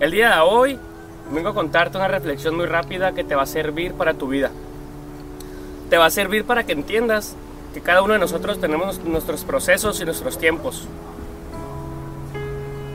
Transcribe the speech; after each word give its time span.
El 0.00 0.12
día 0.12 0.34
de 0.34 0.40
hoy 0.40 0.78
vengo 1.30 1.50
a 1.50 1.54
contarte 1.54 1.98
una 1.98 2.08
reflexión 2.08 2.56
muy 2.56 2.64
rápida 2.64 3.12
que 3.12 3.22
te 3.22 3.34
va 3.34 3.42
a 3.42 3.46
servir 3.46 3.92
para 3.92 4.14
tu 4.14 4.28
vida. 4.28 4.50
Te 5.90 5.98
va 5.98 6.06
a 6.06 6.10
servir 6.10 6.46
para 6.46 6.64
que 6.64 6.72
entiendas 6.72 7.36
que 7.74 7.82
cada 7.82 8.00
uno 8.00 8.14
de 8.14 8.18
nosotros 8.18 8.58
tenemos 8.58 8.98
nuestros 9.04 9.44
procesos 9.44 10.00
y 10.00 10.06
nuestros 10.06 10.38
tiempos. 10.38 10.88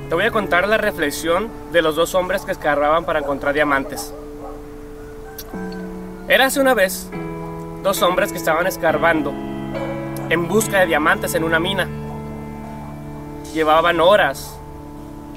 Te 0.09 0.15
voy 0.15 0.23
a 0.23 0.31
contar 0.31 0.67
la 0.67 0.79
reflexión 0.79 1.51
de 1.71 1.83
los 1.83 1.95
dos 1.95 2.15
hombres 2.15 2.41
que 2.41 2.51
escarbaban 2.51 3.05
para 3.05 3.19
encontrar 3.19 3.53
diamantes. 3.53 4.11
Hace 6.27 6.59
una 6.59 6.73
vez 6.73 7.07
dos 7.83 8.01
hombres 8.01 8.31
que 8.31 8.39
estaban 8.39 8.65
escarbando 8.65 9.31
en 10.29 10.47
busca 10.47 10.79
de 10.79 10.87
diamantes 10.87 11.35
en 11.35 11.43
una 11.43 11.59
mina. 11.59 11.87
Llevaban 13.53 13.99
horas, 13.99 14.57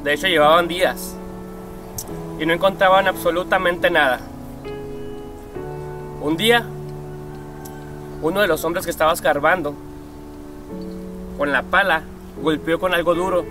de 0.02 0.14
hecho 0.14 0.28
llevaban 0.28 0.66
días, 0.66 1.17
y 2.38 2.46
no 2.46 2.52
encontraban 2.52 3.08
absolutamente 3.08 3.90
nada. 3.90 4.20
Un 6.20 6.36
día, 6.36 6.64
uno 8.22 8.40
de 8.40 8.48
los 8.48 8.64
hombres 8.64 8.84
que 8.84 8.90
estaba 8.90 9.12
escarbando, 9.12 9.74
con 11.36 11.52
la 11.52 11.62
pala, 11.62 12.02
golpeó 12.42 12.78
con 12.78 12.94
algo 12.94 13.14
duro. 13.14 13.44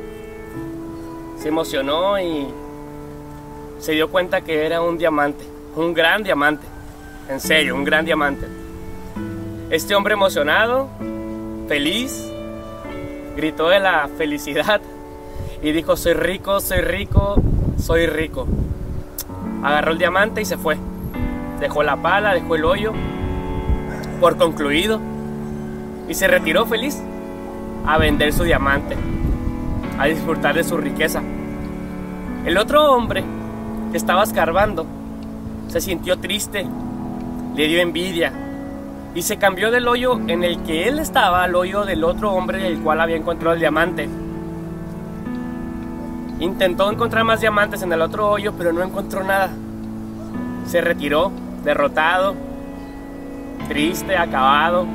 Se 1.38 1.50
emocionó 1.50 2.20
y 2.20 2.48
se 3.80 3.94
dio 3.94 4.10
cuenta 4.10 4.42
que 4.42 4.66
era 4.66 4.82
un 4.82 4.98
diamante, 4.98 5.46
un 5.76 5.94
gran 5.94 6.24
diamante, 6.24 6.66
en 7.30 7.40
serio, 7.40 7.76
un 7.76 7.84
gran 7.84 8.06
diamante. 8.06 8.48
Este 9.70 9.96
hombre 9.96 10.14
emocionado, 10.14 10.90
feliz, 11.68 12.32
gritó 13.36 13.70
de 13.70 13.80
la 13.80 14.10
felicidad 14.18 14.82
y 15.62 15.72
dijo, 15.72 15.96
soy 15.96 16.14
rico, 16.14 16.60
soy 16.60 16.82
rico, 16.82 17.36
soy 17.78 18.08
rico. 18.08 18.48
Agarró 19.64 19.92
el 19.92 19.98
diamante 19.98 20.42
y 20.42 20.46
se 20.46 20.58
fue. 20.58 20.78
Dejó 21.60 21.84
la 21.84 21.98
pala, 21.98 22.34
dejó 22.34 22.56
el 22.56 22.66
hoyo 22.66 22.94
por 24.20 24.38
concluido 24.38 25.00
y 26.08 26.14
se 26.14 26.28
retiró 26.28 26.66
feliz 26.66 27.02
a 27.86 27.98
vender 27.98 28.34
su 28.34 28.44
diamante, 28.44 28.96
a 30.00 30.06
disfrutar 30.06 30.56
de 30.56 30.64
su 30.64 30.78
riqueza. 30.78 31.22
El 32.46 32.58
otro 32.58 32.92
hombre 32.92 33.24
que 33.92 33.98
estaba 33.98 34.24
escarbando 34.24 34.86
se 35.68 35.82
sintió 35.82 36.18
triste, 36.18 36.66
le 37.56 37.68
dio 37.68 37.80
envidia 37.82 38.32
y 39.16 39.22
se 39.22 39.38
cambió 39.38 39.72
del 39.72 39.88
hoyo 39.88 40.20
en 40.28 40.44
el 40.44 40.62
que 40.64 40.88
él 40.88 41.00
estaba 41.00 41.44
al 41.44 41.56
hoyo 41.56 41.86
del 41.86 42.04
otro 42.04 42.32
hombre 42.32 42.60
del 42.60 42.80
cual 42.80 43.02
había 43.02 43.16
encontrado 43.16 43.54
el 43.54 43.60
diamante. 43.60 44.08
Intentó 46.40 46.92
encontrar 46.92 47.24
más 47.24 47.42
diamantes 47.42 47.82
en 47.82 47.92
el 47.92 48.02
otro 48.02 48.30
hoyo, 48.30 48.54
pero 48.58 48.72
no 48.72 48.84
encontró 48.84 49.24
nada. 49.24 49.50
Se 50.68 50.82
retiró, 50.82 51.32
derrotado, 51.64 52.36
triste, 53.68 54.16
acabado 54.16 54.86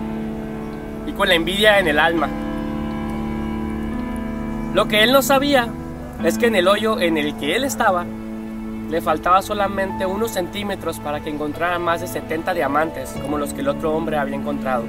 y 1.06 1.12
con 1.12 1.28
la 1.28 1.34
envidia 1.34 1.78
en 1.78 1.88
el 1.88 1.98
alma. 1.98 2.28
Lo 4.74 4.86
que 4.86 5.02
él 5.02 5.12
no 5.12 5.22
sabía 5.22 5.68
es 6.24 6.38
que 6.38 6.46
en 6.46 6.56
el 6.56 6.68
hoyo 6.68 7.00
en 7.00 7.18
el 7.18 7.36
que 7.36 7.56
él 7.56 7.64
estaba 7.64 8.06
le 8.88 9.00
faltaba 9.00 9.42
solamente 9.42 10.06
unos 10.06 10.32
centímetros 10.32 11.00
para 11.00 11.20
que 11.20 11.30
encontrara 11.30 11.78
más 11.78 12.02
de 12.02 12.06
70 12.06 12.54
diamantes 12.54 13.14
como 13.22 13.38
los 13.38 13.52
que 13.52 13.62
el 13.62 13.68
otro 13.68 13.92
hombre 13.92 14.18
había 14.18 14.36
encontrado. 14.36 14.84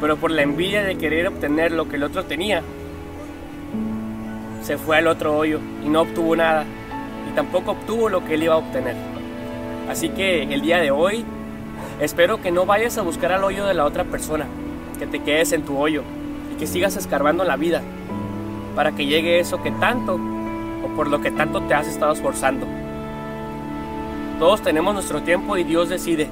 Pero 0.00 0.16
por 0.16 0.30
la 0.30 0.42
envidia 0.42 0.82
de 0.82 0.98
querer 0.98 1.28
obtener 1.28 1.72
lo 1.72 1.88
que 1.88 1.96
el 1.96 2.02
otro 2.02 2.24
tenía, 2.24 2.62
se 4.66 4.78
fue 4.78 4.96
al 4.96 5.06
otro 5.06 5.38
hoyo 5.38 5.60
y 5.84 5.88
no 5.88 6.00
obtuvo 6.00 6.34
nada 6.34 6.64
y 7.30 7.32
tampoco 7.36 7.70
obtuvo 7.70 8.08
lo 8.08 8.24
que 8.24 8.34
él 8.34 8.42
iba 8.42 8.54
a 8.54 8.58
obtener. 8.58 8.96
Así 9.88 10.08
que 10.08 10.42
el 10.42 10.60
día 10.60 10.78
de 10.78 10.90
hoy 10.90 11.24
espero 12.00 12.42
que 12.42 12.50
no 12.50 12.66
vayas 12.66 12.98
a 12.98 13.02
buscar 13.02 13.30
al 13.30 13.44
hoyo 13.44 13.64
de 13.64 13.74
la 13.74 13.84
otra 13.84 14.02
persona, 14.02 14.46
que 14.98 15.06
te 15.06 15.20
quedes 15.20 15.52
en 15.52 15.62
tu 15.62 15.78
hoyo 15.78 16.02
y 16.52 16.58
que 16.58 16.66
sigas 16.66 16.96
escarbando 16.96 17.44
la 17.44 17.54
vida 17.54 17.80
para 18.74 18.90
que 18.90 19.06
llegue 19.06 19.38
eso 19.38 19.62
que 19.62 19.70
tanto 19.70 20.14
o 20.16 20.96
por 20.96 21.06
lo 21.06 21.20
que 21.20 21.30
tanto 21.30 21.62
te 21.62 21.74
has 21.74 21.86
estado 21.86 22.12
esforzando. 22.12 22.66
Todos 24.40 24.62
tenemos 24.62 24.94
nuestro 24.94 25.22
tiempo 25.22 25.56
y 25.56 25.62
Dios 25.62 25.90
decide 25.90 26.26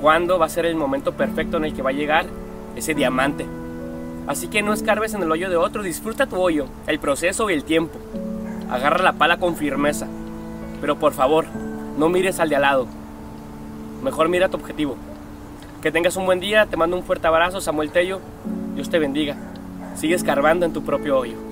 cuándo 0.00 0.38
va 0.38 0.46
a 0.46 0.50
ser 0.50 0.66
el 0.66 0.76
momento 0.76 1.14
perfecto 1.14 1.56
en 1.56 1.64
el 1.64 1.74
que 1.74 1.82
va 1.82 1.90
a 1.90 1.94
llegar 1.94 2.26
ese 2.76 2.94
diamante. 2.94 3.44
Así 4.26 4.48
que 4.48 4.62
no 4.62 4.72
escarbes 4.72 5.14
en 5.14 5.22
el 5.22 5.32
hoyo 5.32 5.50
de 5.50 5.56
otro, 5.56 5.82
disfruta 5.82 6.26
tu 6.26 6.36
hoyo, 6.36 6.66
el 6.86 6.98
proceso 6.98 7.50
y 7.50 7.54
el 7.54 7.64
tiempo. 7.64 7.98
Agarra 8.70 9.02
la 9.02 9.14
pala 9.14 9.38
con 9.38 9.56
firmeza, 9.56 10.06
pero 10.80 10.98
por 10.98 11.12
favor, 11.12 11.46
no 11.98 12.08
mires 12.08 12.38
al 12.38 12.48
de 12.48 12.56
al 12.56 12.62
lado. 12.62 12.86
Mejor 14.02 14.28
mira 14.28 14.48
tu 14.48 14.56
objetivo. 14.56 14.96
Que 15.82 15.90
tengas 15.90 16.16
un 16.16 16.26
buen 16.26 16.40
día, 16.40 16.66
te 16.66 16.76
mando 16.76 16.96
un 16.96 17.02
fuerte 17.02 17.26
abrazo, 17.26 17.60
Samuel 17.60 17.90
Tello. 17.90 18.20
Dios 18.74 18.88
te 18.88 19.00
bendiga. 19.00 19.36
Sigue 19.96 20.14
escarbando 20.14 20.64
en 20.64 20.72
tu 20.72 20.82
propio 20.82 21.18
hoyo. 21.18 21.51